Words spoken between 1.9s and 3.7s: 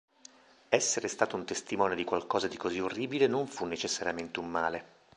di qualcosa di così orribile non fu